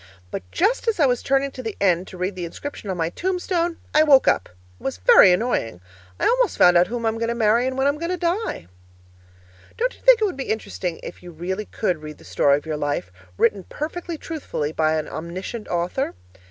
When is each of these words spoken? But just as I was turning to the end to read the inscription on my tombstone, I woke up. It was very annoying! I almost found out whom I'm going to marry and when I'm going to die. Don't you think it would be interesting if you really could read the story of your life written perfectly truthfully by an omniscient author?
But 0.31 0.41
just 0.51 0.87
as 0.87 0.99
I 0.99 1.05
was 1.05 1.21
turning 1.21 1.51
to 1.51 1.61
the 1.61 1.77
end 1.79 2.07
to 2.07 2.17
read 2.17 2.33
the 2.35 2.43
inscription 2.43 2.89
on 2.89 2.97
my 2.97 3.11
tombstone, 3.11 3.77
I 3.93 4.01
woke 4.01 4.27
up. 4.27 4.49
It 4.49 4.83
was 4.83 4.97
very 4.97 5.31
annoying! 5.31 5.79
I 6.19 6.25
almost 6.25 6.57
found 6.57 6.75
out 6.75 6.87
whom 6.87 7.05
I'm 7.05 7.19
going 7.19 7.27
to 7.29 7.35
marry 7.35 7.67
and 7.67 7.77
when 7.77 7.85
I'm 7.85 7.99
going 7.99 8.09
to 8.09 8.17
die. 8.17 8.65
Don't 9.77 9.93
you 9.93 10.01
think 10.01 10.19
it 10.19 10.25
would 10.25 10.35
be 10.37 10.45
interesting 10.49 10.99
if 11.03 11.21
you 11.21 11.29
really 11.29 11.65
could 11.67 12.01
read 12.01 12.17
the 12.17 12.23
story 12.25 12.57
of 12.57 12.65
your 12.65 12.77
life 12.77 13.11
written 13.37 13.63
perfectly 13.65 14.17
truthfully 14.17 14.71
by 14.71 14.95
an 14.97 15.07
omniscient 15.07 15.67
author? 15.67 16.15